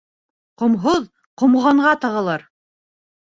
[0.61, 1.03] Ҡомһоҙ
[1.43, 2.47] ҡомғанға тығылыр.